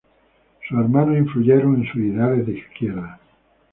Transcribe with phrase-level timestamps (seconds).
[0.67, 3.19] Sus hermanos influyeron en sus ideales de izquierda.